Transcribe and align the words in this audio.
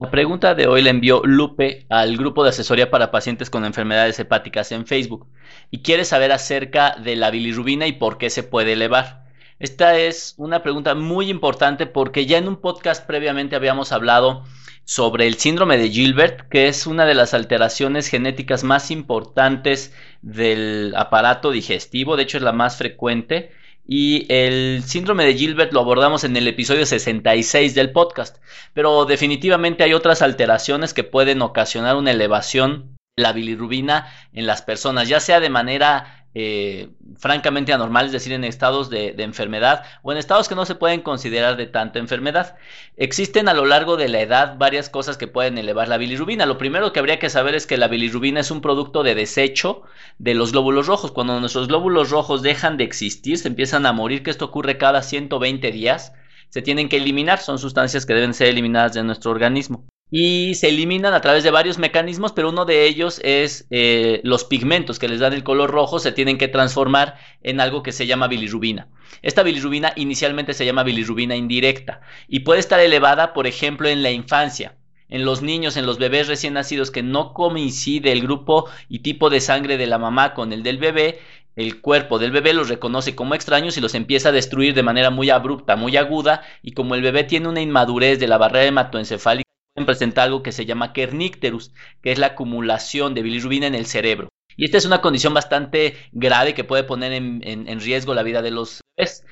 La 0.00 0.12
pregunta 0.12 0.54
de 0.54 0.68
hoy 0.68 0.80
la 0.82 0.90
envió 0.90 1.22
Lupe 1.24 1.84
al 1.88 2.16
grupo 2.16 2.44
de 2.44 2.50
asesoría 2.50 2.88
para 2.88 3.10
pacientes 3.10 3.50
con 3.50 3.64
enfermedades 3.64 4.16
hepáticas 4.20 4.70
en 4.70 4.86
Facebook 4.86 5.26
y 5.72 5.82
quiere 5.82 6.04
saber 6.04 6.30
acerca 6.30 6.94
de 7.02 7.16
la 7.16 7.32
bilirrubina 7.32 7.88
y 7.88 7.94
por 7.94 8.16
qué 8.16 8.30
se 8.30 8.44
puede 8.44 8.74
elevar. 8.74 9.24
Esta 9.58 9.98
es 9.98 10.34
una 10.36 10.62
pregunta 10.62 10.94
muy 10.94 11.28
importante 11.28 11.86
porque 11.86 12.26
ya 12.26 12.38
en 12.38 12.46
un 12.46 12.60
podcast 12.60 13.08
previamente 13.08 13.56
habíamos 13.56 13.90
hablado 13.90 14.44
sobre 14.84 15.26
el 15.26 15.34
síndrome 15.34 15.78
de 15.78 15.90
Gilbert, 15.90 16.48
que 16.48 16.68
es 16.68 16.86
una 16.86 17.04
de 17.04 17.14
las 17.14 17.34
alteraciones 17.34 18.06
genéticas 18.06 18.62
más 18.62 18.92
importantes 18.92 19.92
del 20.22 20.94
aparato 20.96 21.50
digestivo, 21.50 22.16
de 22.16 22.22
hecho 22.22 22.36
es 22.36 22.44
la 22.44 22.52
más 22.52 22.76
frecuente 22.76 23.50
y 23.90 24.26
el 24.28 24.82
síndrome 24.84 25.24
de 25.24 25.34
Gilbert 25.34 25.72
lo 25.72 25.80
abordamos 25.80 26.22
en 26.22 26.36
el 26.36 26.46
episodio 26.46 26.84
66 26.84 27.74
del 27.74 27.90
podcast. 27.90 28.36
Pero 28.74 29.06
definitivamente 29.06 29.82
hay 29.82 29.94
otras 29.94 30.20
alteraciones 30.20 30.92
que 30.92 31.04
pueden 31.04 31.40
ocasionar 31.40 31.96
una 31.96 32.10
elevación 32.10 32.98
la 33.16 33.32
bilirrubina 33.32 34.12
en 34.32 34.46
las 34.46 34.62
personas, 34.62 35.08
ya 35.08 35.20
sea 35.20 35.40
de 35.40 35.50
manera 35.50 36.26
eh, 36.34 36.90
francamente 37.18 37.72
anormal, 37.72 38.06
es 38.06 38.12
decir, 38.12 38.32
en 38.32 38.44
estados 38.44 38.90
de, 38.90 39.14
enfermedad 39.18 39.84
o 40.02 40.12
en 40.12 40.18
estados 40.18 40.48
que 40.48 40.54
no 40.54 40.64
se 40.64 40.74
pueden 40.74 41.02
considerar 41.02 41.56
de 41.56 41.66
tanta 41.66 41.98
enfermedad. 41.98 42.56
Existen 42.96 43.48
a 43.48 43.54
lo 43.54 43.66
largo 43.66 43.96
de 43.96 44.08
la 44.08 44.20
edad 44.20 44.56
varias 44.56 44.88
cosas 44.88 45.18
que 45.18 45.26
pueden 45.26 45.58
elevar 45.58 45.88
la 45.88 45.98
bilirrubina. 45.98 46.46
Lo 46.46 46.58
primero 46.58 46.92
que 46.92 47.00
habría 47.00 47.18
que 47.18 47.30
saber 47.30 47.54
es 47.54 47.66
que 47.66 47.76
la 47.76 47.88
bilirrubina 47.88 48.40
es 48.40 48.50
un 48.50 48.60
producto 48.60 49.02
de 49.02 49.14
desecho 49.14 49.82
de 50.18 50.34
los 50.34 50.52
glóbulos 50.52 50.86
rojos. 50.86 51.12
Cuando 51.12 51.38
nuestros 51.40 51.68
glóbulos 51.68 52.10
rojos 52.10 52.42
dejan 52.42 52.76
de 52.76 52.84
existir, 52.84 53.38
se 53.38 53.48
empiezan 53.48 53.86
a 53.86 53.92
morir, 53.92 54.22
que 54.22 54.30
esto 54.30 54.46
ocurre 54.46 54.78
cada 54.78 55.02
120 55.02 55.72
días, 55.72 56.12
se 56.50 56.62
tienen 56.62 56.88
que 56.88 56.96
eliminar, 56.96 57.40
son 57.40 57.58
sustancias 57.58 58.06
que 58.06 58.14
deben 58.14 58.32
ser 58.32 58.48
eliminadas 58.48 58.94
de 58.94 59.02
nuestro 59.02 59.30
organismo 59.30 59.84
y 60.10 60.54
se 60.54 60.68
eliminan 60.68 61.12
a 61.14 61.20
través 61.20 61.44
de 61.44 61.50
varios 61.50 61.78
mecanismos, 61.78 62.32
pero 62.32 62.48
uno 62.48 62.64
de 62.64 62.86
ellos 62.86 63.20
es 63.22 63.66
eh, 63.70 64.20
los 64.24 64.44
pigmentos 64.44 64.98
que 64.98 65.08
les 65.08 65.20
dan 65.20 65.32
el 65.32 65.44
color 65.44 65.70
rojo 65.70 65.98
se 65.98 66.12
tienen 66.12 66.38
que 66.38 66.48
transformar 66.48 67.16
en 67.42 67.60
algo 67.60 67.82
que 67.82 67.92
se 67.92 68.06
llama 68.06 68.28
bilirrubina. 68.28 68.88
Esta 69.22 69.42
bilirrubina 69.42 69.92
inicialmente 69.96 70.54
se 70.54 70.64
llama 70.64 70.82
bilirrubina 70.82 71.36
indirecta 71.36 72.00
y 72.26 72.40
puede 72.40 72.60
estar 72.60 72.80
elevada, 72.80 73.34
por 73.34 73.46
ejemplo, 73.46 73.88
en 73.88 74.02
la 74.02 74.10
infancia. 74.10 74.76
En 75.10 75.24
los 75.24 75.40
niños, 75.40 75.78
en 75.78 75.86
los 75.86 75.98
bebés 75.98 76.28
recién 76.28 76.52
nacidos 76.52 76.90
que 76.90 77.02
no 77.02 77.32
coincide 77.32 78.12
el 78.12 78.20
grupo 78.20 78.68
y 78.90 78.98
tipo 78.98 79.30
de 79.30 79.40
sangre 79.40 79.78
de 79.78 79.86
la 79.86 79.98
mamá 79.98 80.34
con 80.34 80.52
el 80.52 80.62
del 80.62 80.76
bebé, 80.76 81.18
el 81.56 81.80
cuerpo 81.80 82.18
del 82.18 82.30
bebé 82.30 82.52
los 82.52 82.68
reconoce 82.68 83.16
como 83.16 83.34
extraños 83.34 83.76
y 83.76 83.80
los 83.80 83.94
empieza 83.94 84.28
a 84.28 84.32
destruir 84.32 84.74
de 84.74 84.82
manera 84.82 85.10
muy 85.10 85.30
abrupta, 85.30 85.76
muy 85.76 85.96
aguda, 85.96 86.42
y 86.62 86.72
como 86.72 86.94
el 86.94 87.02
bebé 87.02 87.24
tiene 87.24 87.48
una 87.48 87.62
inmadurez 87.62 88.20
de 88.20 88.28
la 88.28 88.38
barrera 88.38 88.66
hematoencefálica, 88.66 89.47
presenta 89.86 90.22
algo 90.22 90.42
que 90.42 90.52
se 90.52 90.66
llama 90.66 90.92
kernicterus, 90.92 91.72
que 92.02 92.12
es 92.12 92.18
la 92.18 92.28
acumulación 92.28 93.14
de 93.14 93.22
bilirrubina 93.22 93.66
en 93.66 93.74
el 93.74 93.86
cerebro. 93.86 94.28
Y 94.56 94.64
esta 94.64 94.76
es 94.76 94.84
una 94.84 95.00
condición 95.00 95.34
bastante 95.34 95.96
grave 96.12 96.54
que 96.54 96.64
puede 96.64 96.82
poner 96.82 97.12
en, 97.12 97.80
riesgo 97.80 98.14
la 98.14 98.24
vida 98.24 98.42
de 98.42 98.50
los 98.50 98.80
bebés. 98.96 99.24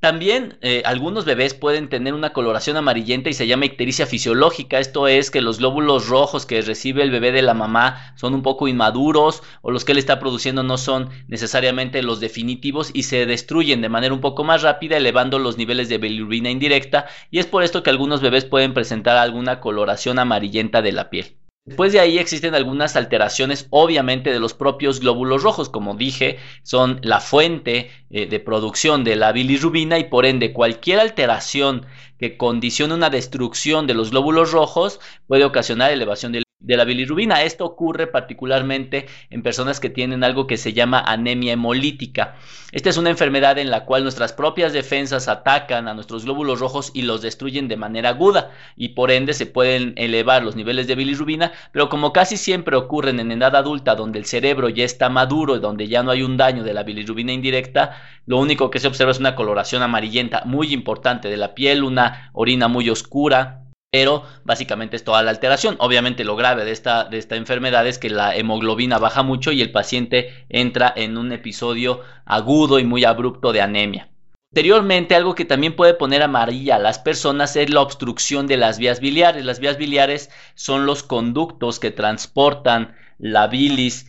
También 0.00 0.58
eh, 0.60 0.82
algunos 0.84 1.24
bebés 1.24 1.54
pueden 1.54 1.88
tener 1.88 2.14
una 2.14 2.32
coloración 2.32 2.76
amarillenta 2.76 3.30
y 3.30 3.32
se 3.32 3.48
llama 3.48 3.64
ictericia 3.64 4.06
fisiológica. 4.06 4.78
Esto 4.78 5.08
es 5.08 5.32
que 5.32 5.40
los 5.40 5.58
glóbulos 5.58 6.06
rojos 6.06 6.46
que 6.46 6.62
recibe 6.62 7.02
el 7.02 7.10
bebé 7.10 7.32
de 7.32 7.42
la 7.42 7.52
mamá 7.52 8.14
son 8.14 8.32
un 8.32 8.42
poco 8.42 8.68
inmaduros 8.68 9.42
o 9.60 9.72
los 9.72 9.84
que 9.84 9.90
él 9.90 9.98
está 9.98 10.20
produciendo 10.20 10.62
no 10.62 10.78
son 10.78 11.10
necesariamente 11.26 12.04
los 12.04 12.20
definitivos 12.20 12.92
y 12.94 13.02
se 13.04 13.26
destruyen 13.26 13.80
de 13.80 13.88
manera 13.88 14.14
un 14.14 14.20
poco 14.20 14.44
más 14.44 14.62
rápida 14.62 14.96
elevando 14.96 15.40
los 15.40 15.58
niveles 15.58 15.88
de 15.88 15.98
bilirrubina 15.98 16.48
indirecta 16.48 17.06
y 17.32 17.40
es 17.40 17.46
por 17.46 17.64
esto 17.64 17.82
que 17.82 17.90
algunos 17.90 18.20
bebés 18.20 18.44
pueden 18.44 18.74
presentar 18.74 19.16
alguna 19.16 19.58
coloración 19.58 20.20
amarillenta 20.20 20.80
de 20.80 20.92
la 20.92 21.10
piel. 21.10 21.37
Después 21.68 21.92
de 21.92 22.00
ahí 22.00 22.16
existen 22.16 22.54
algunas 22.54 22.96
alteraciones, 22.96 23.66
obviamente, 23.68 24.32
de 24.32 24.40
los 24.40 24.54
propios 24.54 25.00
glóbulos 25.00 25.42
rojos. 25.42 25.68
Como 25.68 25.94
dije, 25.94 26.38
son 26.62 26.98
la 27.02 27.20
fuente 27.20 27.90
eh, 28.08 28.24
de 28.24 28.40
producción 28.40 29.04
de 29.04 29.16
la 29.16 29.32
bilirrubina 29.32 29.98
y 29.98 30.04
por 30.04 30.24
ende 30.24 30.54
cualquier 30.54 30.98
alteración 30.98 31.84
que 32.18 32.38
condicione 32.38 32.94
una 32.94 33.10
destrucción 33.10 33.86
de 33.86 33.92
los 33.92 34.12
glóbulos 34.12 34.50
rojos 34.50 34.98
puede 35.26 35.44
ocasionar 35.44 35.90
elevación 35.90 36.32
del 36.32 36.47
de 36.68 36.76
la 36.76 36.84
bilirrubina. 36.84 37.42
Esto 37.42 37.64
ocurre 37.64 38.06
particularmente 38.06 39.06
en 39.30 39.42
personas 39.42 39.80
que 39.80 39.90
tienen 39.90 40.22
algo 40.22 40.46
que 40.46 40.58
se 40.58 40.74
llama 40.74 41.00
anemia 41.00 41.54
hemolítica. 41.54 42.36
Esta 42.70 42.90
es 42.90 42.98
una 42.98 43.08
enfermedad 43.08 43.56
en 43.56 43.70
la 43.70 43.86
cual 43.86 44.02
nuestras 44.02 44.34
propias 44.34 44.74
defensas 44.74 45.26
atacan 45.26 45.88
a 45.88 45.94
nuestros 45.94 46.26
glóbulos 46.26 46.60
rojos 46.60 46.90
y 46.92 47.02
los 47.02 47.22
destruyen 47.22 47.66
de 47.66 47.78
manera 47.78 48.10
aguda 48.10 48.50
y 48.76 48.90
por 48.90 49.10
ende 49.10 49.32
se 49.32 49.46
pueden 49.46 49.94
elevar 49.96 50.44
los 50.44 50.54
niveles 50.54 50.86
de 50.86 50.94
bilirrubina, 50.94 51.52
pero 51.72 51.88
como 51.88 52.12
casi 52.12 52.36
siempre 52.36 52.76
ocurren 52.76 53.18
en 53.18 53.32
edad 53.32 53.56
adulta 53.56 53.94
donde 53.94 54.18
el 54.18 54.26
cerebro 54.26 54.68
ya 54.68 54.84
está 54.84 55.08
maduro 55.08 55.56
y 55.56 55.60
donde 55.60 55.88
ya 55.88 56.02
no 56.02 56.10
hay 56.10 56.22
un 56.22 56.36
daño 56.36 56.62
de 56.62 56.74
la 56.74 56.82
bilirrubina 56.82 57.32
indirecta, 57.32 57.96
lo 58.26 58.36
único 58.36 58.68
que 58.68 58.78
se 58.78 58.88
observa 58.88 59.12
es 59.12 59.18
una 59.18 59.34
coloración 59.34 59.82
amarillenta 59.82 60.42
muy 60.44 60.74
importante 60.74 61.28
de 61.30 61.38
la 61.38 61.54
piel, 61.54 61.82
una 61.82 62.30
orina 62.34 62.68
muy 62.68 62.90
oscura, 62.90 63.62
pero 63.90 64.24
básicamente 64.44 64.96
es 64.96 65.04
toda 65.04 65.22
la 65.22 65.30
alteración. 65.30 65.76
Obviamente 65.78 66.24
lo 66.24 66.36
grave 66.36 66.64
de 66.64 66.72
esta, 66.72 67.04
de 67.04 67.18
esta 67.18 67.36
enfermedad 67.36 67.86
es 67.86 67.98
que 67.98 68.10
la 68.10 68.36
hemoglobina 68.36 68.98
baja 68.98 69.22
mucho 69.22 69.52
y 69.52 69.62
el 69.62 69.72
paciente 69.72 70.44
entra 70.48 70.92
en 70.94 71.16
un 71.16 71.32
episodio 71.32 72.00
agudo 72.24 72.78
y 72.78 72.84
muy 72.84 73.04
abrupto 73.04 73.52
de 73.52 73.62
anemia. 73.62 74.10
Posteriormente, 74.50 75.14
algo 75.14 75.34
que 75.34 75.44
también 75.44 75.76
puede 75.76 75.92
poner 75.92 76.22
amarilla 76.22 76.76
a 76.76 76.78
las 76.78 76.98
personas 76.98 77.54
es 77.56 77.68
la 77.68 77.82
obstrucción 77.82 78.46
de 78.46 78.56
las 78.56 78.78
vías 78.78 78.98
biliares. 78.98 79.44
Las 79.44 79.60
vías 79.60 79.76
biliares 79.76 80.30
son 80.54 80.86
los 80.86 81.02
conductos 81.02 81.78
que 81.78 81.90
transportan 81.90 82.96
la 83.18 83.46
bilis 83.46 84.06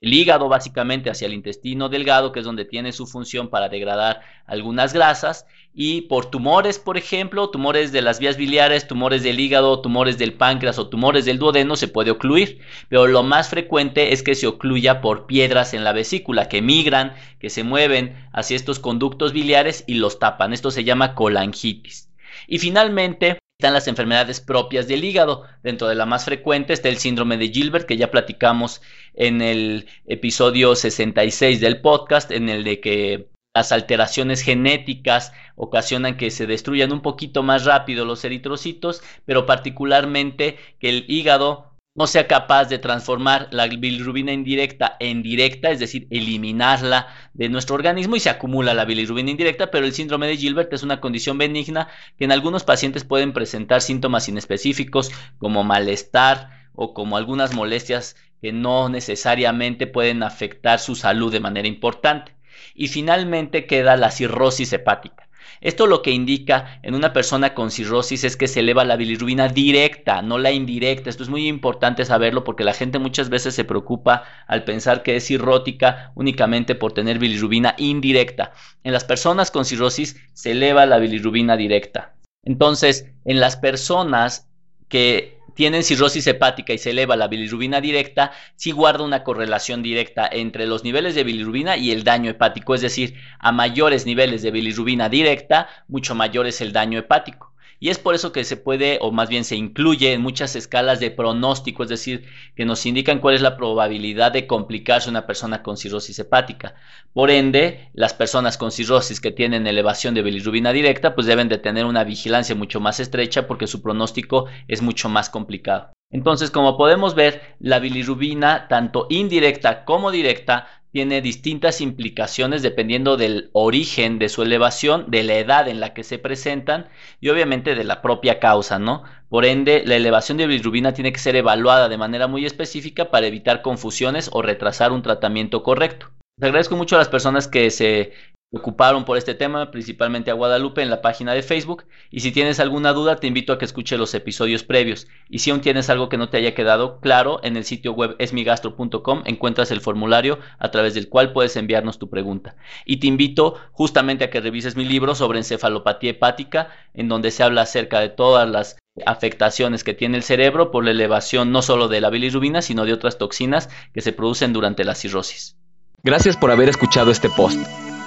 el 0.00 0.14
hígado 0.14 0.48
básicamente 0.48 1.10
hacia 1.10 1.26
el 1.26 1.34
intestino 1.34 1.88
delgado, 1.88 2.32
que 2.32 2.40
es 2.40 2.44
donde 2.44 2.64
tiene 2.64 2.92
su 2.92 3.06
función 3.06 3.48
para 3.48 3.68
degradar 3.68 4.22
algunas 4.46 4.92
grasas, 4.92 5.46
y 5.72 6.02
por 6.02 6.30
tumores, 6.30 6.78
por 6.78 6.96
ejemplo, 6.96 7.50
tumores 7.50 7.92
de 7.92 8.02
las 8.02 8.18
vías 8.18 8.36
biliares, 8.36 8.88
tumores 8.88 9.22
del 9.22 9.38
hígado, 9.38 9.80
tumores 9.80 10.18
del 10.18 10.32
páncreas 10.32 10.78
o 10.78 10.88
tumores 10.88 11.26
del 11.26 11.38
duodeno 11.38 11.76
se 11.76 11.86
puede 11.86 12.10
ocluir, 12.10 12.60
pero 12.88 13.06
lo 13.06 13.22
más 13.22 13.50
frecuente 13.50 14.12
es 14.12 14.22
que 14.22 14.34
se 14.34 14.46
ocluya 14.46 15.00
por 15.00 15.26
piedras 15.26 15.74
en 15.74 15.84
la 15.84 15.92
vesícula 15.92 16.48
que 16.48 16.62
migran, 16.62 17.14
que 17.38 17.50
se 17.50 17.62
mueven 17.62 18.16
hacia 18.32 18.56
estos 18.56 18.78
conductos 18.78 19.32
biliares 19.32 19.84
y 19.86 19.94
los 19.94 20.18
tapan. 20.18 20.52
Esto 20.52 20.70
se 20.70 20.82
llama 20.82 21.14
colangitis. 21.14 22.08
Y 22.48 22.58
finalmente, 22.58 23.38
están 23.60 23.74
las 23.74 23.88
enfermedades 23.88 24.40
propias 24.40 24.88
del 24.88 25.04
hígado. 25.04 25.44
Dentro 25.62 25.86
de 25.86 25.94
la 25.94 26.06
más 26.06 26.24
frecuente 26.24 26.72
está 26.72 26.88
el 26.88 26.96
síndrome 26.96 27.36
de 27.36 27.48
Gilbert, 27.48 27.86
que 27.86 27.98
ya 27.98 28.10
platicamos 28.10 28.80
en 29.12 29.42
el 29.42 29.86
episodio 30.06 30.74
66 30.74 31.60
del 31.60 31.82
podcast, 31.82 32.30
en 32.30 32.48
el 32.48 32.64
de 32.64 32.80
que 32.80 33.28
las 33.54 33.70
alteraciones 33.72 34.40
genéticas 34.40 35.34
ocasionan 35.56 36.16
que 36.16 36.30
se 36.30 36.46
destruyan 36.46 36.90
un 36.90 37.02
poquito 37.02 37.42
más 37.42 37.66
rápido 37.66 38.06
los 38.06 38.24
eritrocitos, 38.24 39.02
pero 39.26 39.44
particularmente 39.44 40.56
que 40.78 40.88
el 40.88 41.04
hígado 41.06 41.69
no 41.94 42.06
sea 42.06 42.28
capaz 42.28 42.66
de 42.66 42.78
transformar 42.78 43.48
la 43.50 43.66
bilirrubina 43.66 44.32
indirecta 44.32 44.96
en 45.00 45.22
directa, 45.22 45.70
es 45.70 45.80
decir, 45.80 46.06
eliminarla 46.10 47.08
de 47.34 47.48
nuestro 47.48 47.74
organismo 47.74 48.16
y 48.16 48.20
se 48.20 48.30
acumula 48.30 48.74
la 48.74 48.84
bilirrubina 48.84 49.30
indirecta, 49.30 49.70
pero 49.70 49.86
el 49.86 49.92
síndrome 49.92 50.28
de 50.28 50.36
Gilbert 50.36 50.72
es 50.72 50.82
una 50.84 51.00
condición 51.00 51.36
benigna 51.36 51.88
que 52.16 52.24
en 52.24 52.32
algunos 52.32 52.64
pacientes 52.64 53.04
pueden 53.04 53.32
presentar 53.32 53.82
síntomas 53.82 54.28
inespecíficos 54.28 55.10
como 55.38 55.64
malestar 55.64 56.68
o 56.74 56.94
como 56.94 57.16
algunas 57.16 57.54
molestias 57.54 58.16
que 58.40 58.52
no 58.52 58.88
necesariamente 58.88 59.86
pueden 59.86 60.22
afectar 60.22 60.78
su 60.78 60.94
salud 60.94 61.32
de 61.32 61.40
manera 61.40 61.68
importante. 61.68 62.34
Y 62.74 62.88
finalmente 62.88 63.66
queda 63.66 63.96
la 63.96 64.10
cirrosis 64.10 64.72
hepática. 64.72 65.29
Esto 65.60 65.86
lo 65.86 66.02
que 66.02 66.10
indica 66.10 66.80
en 66.82 66.94
una 66.94 67.12
persona 67.12 67.54
con 67.54 67.70
cirrosis 67.70 68.24
es 68.24 68.36
que 68.36 68.48
se 68.48 68.60
eleva 68.60 68.84
la 68.84 68.96
bilirrubina 68.96 69.48
directa, 69.48 70.22
no 70.22 70.38
la 70.38 70.52
indirecta. 70.52 71.10
Esto 71.10 71.22
es 71.22 71.28
muy 71.28 71.48
importante 71.48 72.04
saberlo 72.04 72.44
porque 72.44 72.64
la 72.64 72.74
gente 72.74 72.98
muchas 72.98 73.28
veces 73.28 73.54
se 73.54 73.64
preocupa 73.64 74.24
al 74.46 74.64
pensar 74.64 75.02
que 75.02 75.16
es 75.16 75.26
cirrótica 75.26 76.12
únicamente 76.14 76.74
por 76.74 76.92
tener 76.92 77.18
bilirrubina 77.18 77.74
indirecta. 77.78 78.52
En 78.84 78.92
las 78.92 79.04
personas 79.04 79.50
con 79.50 79.64
cirrosis 79.64 80.16
se 80.32 80.52
eleva 80.52 80.86
la 80.86 80.98
bilirrubina 80.98 81.56
directa. 81.56 82.14
Entonces, 82.42 83.06
en 83.24 83.40
las 83.40 83.56
personas 83.56 84.48
que 84.88 85.39
tienen 85.60 85.84
cirrosis 85.84 86.26
hepática 86.26 86.72
y 86.72 86.78
se 86.78 86.88
eleva 86.88 87.16
la 87.16 87.28
bilirrubina 87.28 87.82
directa, 87.82 88.32
sí 88.56 88.70
guarda 88.70 89.04
una 89.04 89.22
correlación 89.22 89.82
directa 89.82 90.26
entre 90.32 90.64
los 90.64 90.84
niveles 90.84 91.14
de 91.14 91.22
bilirrubina 91.22 91.76
y 91.76 91.90
el 91.90 92.02
daño 92.02 92.30
hepático, 92.30 92.74
es 92.74 92.80
decir, 92.80 93.12
a 93.38 93.52
mayores 93.52 94.06
niveles 94.06 94.40
de 94.40 94.52
bilirrubina 94.52 95.10
directa, 95.10 95.68
mucho 95.86 96.14
mayor 96.14 96.46
es 96.46 96.62
el 96.62 96.72
daño 96.72 96.98
hepático. 96.98 97.49
Y 97.82 97.88
es 97.88 97.98
por 97.98 98.14
eso 98.14 98.30
que 98.30 98.44
se 98.44 98.58
puede, 98.58 98.98
o 99.00 99.10
más 99.10 99.30
bien 99.30 99.42
se 99.42 99.56
incluye 99.56 100.12
en 100.12 100.20
muchas 100.20 100.54
escalas 100.54 101.00
de 101.00 101.10
pronóstico, 101.10 101.82
es 101.82 101.88
decir, 101.88 102.26
que 102.54 102.66
nos 102.66 102.84
indican 102.84 103.20
cuál 103.20 103.34
es 103.34 103.40
la 103.40 103.56
probabilidad 103.56 104.32
de 104.32 104.46
complicarse 104.46 105.08
una 105.08 105.26
persona 105.26 105.62
con 105.62 105.78
cirrosis 105.78 106.18
hepática. 106.18 106.74
Por 107.14 107.30
ende, 107.30 107.88
las 107.94 108.12
personas 108.12 108.58
con 108.58 108.70
cirrosis 108.70 109.18
que 109.18 109.32
tienen 109.32 109.66
elevación 109.66 110.12
de 110.12 110.20
bilirrubina 110.20 110.72
directa, 110.72 111.14
pues 111.14 111.26
deben 111.26 111.48
de 111.48 111.56
tener 111.56 111.86
una 111.86 112.04
vigilancia 112.04 112.54
mucho 112.54 112.80
más 112.80 113.00
estrecha 113.00 113.46
porque 113.46 113.66
su 113.66 113.80
pronóstico 113.80 114.44
es 114.68 114.82
mucho 114.82 115.08
más 115.08 115.30
complicado. 115.30 115.90
Entonces, 116.12 116.50
como 116.50 116.76
podemos 116.76 117.14
ver, 117.14 117.56
la 117.60 117.78
bilirrubina, 117.78 118.66
tanto 118.68 119.06
indirecta 119.08 119.84
como 119.84 120.10
directa, 120.10 120.79
tiene 120.92 121.20
distintas 121.20 121.80
implicaciones 121.80 122.62
dependiendo 122.62 123.16
del 123.16 123.50
origen 123.52 124.18
de 124.18 124.28
su 124.28 124.42
elevación, 124.42 125.06
de 125.08 125.22
la 125.22 125.34
edad 125.34 125.68
en 125.68 125.80
la 125.80 125.94
que 125.94 126.04
se 126.04 126.18
presentan 126.18 126.88
y 127.20 127.28
obviamente 127.28 127.74
de 127.74 127.84
la 127.84 128.02
propia 128.02 128.40
causa, 128.40 128.78
¿no? 128.78 129.04
Por 129.28 129.44
ende, 129.44 129.84
la 129.86 129.96
elevación 129.96 130.38
de 130.38 130.46
bilirrubina 130.46 130.92
tiene 130.92 131.12
que 131.12 131.20
ser 131.20 131.36
evaluada 131.36 131.88
de 131.88 131.98
manera 131.98 132.26
muy 132.26 132.44
específica 132.44 133.10
para 133.10 133.26
evitar 133.26 133.62
confusiones 133.62 134.30
o 134.32 134.42
retrasar 134.42 134.90
un 134.92 135.02
tratamiento 135.02 135.62
correcto. 135.62 136.10
Les 136.38 136.48
agradezco 136.48 136.76
mucho 136.76 136.96
a 136.96 136.98
las 136.98 137.08
personas 137.08 137.46
que 137.46 137.70
se 137.70 138.12
ocuparon 138.52 139.04
por 139.04 139.16
este 139.16 139.34
tema, 139.34 139.70
principalmente 139.70 140.30
a 140.30 140.34
Guadalupe 140.34 140.82
en 140.82 140.90
la 140.90 141.02
página 141.02 141.32
de 141.34 141.42
Facebook. 141.42 141.84
Y 142.10 142.20
si 142.20 142.32
tienes 142.32 142.58
alguna 142.58 142.92
duda, 142.92 143.16
te 143.16 143.26
invito 143.26 143.52
a 143.52 143.58
que 143.58 143.64
escuche 143.64 143.96
los 143.96 144.12
episodios 144.14 144.64
previos. 144.64 145.06
Y 145.28 145.38
si 145.38 145.50
aún 145.50 145.60
tienes 145.60 145.88
algo 145.88 146.08
que 146.08 146.16
no 146.16 146.28
te 146.28 146.38
haya 146.38 146.54
quedado 146.54 147.00
claro, 147.00 147.40
en 147.42 147.56
el 147.56 147.64
sitio 147.64 147.92
web 147.92 148.16
esmigastro.com 148.18 149.22
encuentras 149.24 149.70
el 149.70 149.80
formulario 149.80 150.38
a 150.58 150.70
través 150.70 150.94
del 150.94 151.08
cual 151.08 151.32
puedes 151.32 151.56
enviarnos 151.56 151.98
tu 151.98 152.10
pregunta. 152.10 152.56
Y 152.84 152.98
te 152.98 153.06
invito 153.06 153.54
justamente 153.72 154.24
a 154.24 154.30
que 154.30 154.40
revises 154.40 154.76
mi 154.76 154.84
libro 154.84 155.14
sobre 155.14 155.38
encefalopatía 155.38 156.10
hepática, 156.10 156.68
en 156.94 157.08
donde 157.08 157.30
se 157.30 157.44
habla 157.44 157.62
acerca 157.62 158.00
de 158.00 158.08
todas 158.08 158.48
las 158.48 158.76
afectaciones 159.06 159.84
que 159.84 159.94
tiene 159.94 160.16
el 160.16 160.24
cerebro 160.24 160.72
por 160.72 160.84
la 160.84 160.90
elevación 160.90 161.52
no 161.52 161.62
solo 161.62 161.86
de 161.86 162.00
la 162.00 162.10
bilirrubina, 162.10 162.62
sino 162.62 162.84
de 162.84 162.92
otras 162.92 163.18
toxinas 163.18 163.70
que 163.94 164.00
se 164.00 164.12
producen 164.12 164.52
durante 164.52 164.84
la 164.84 164.96
cirrosis. 164.96 165.56
Gracias 166.02 166.36
por 166.36 166.50
haber 166.50 166.68
escuchado 166.68 167.10
este 167.10 167.28
post. 167.28 167.60